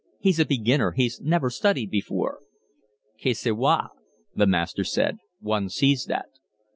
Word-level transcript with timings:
"He's 0.19 0.39
a 0.39 0.45
beginner. 0.45 0.93
He's 0.93 1.21
never 1.21 1.51
studied 1.51 1.91
before." 1.91 2.39
"Ca 3.21 3.33
se 3.33 3.51
voit," 3.51 3.89
the 4.33 4.47
master 4.47 4.83
said. 4.83 5.19
"One 5.39 5.69
sees 5.69 6.05
that." 6.05 6.29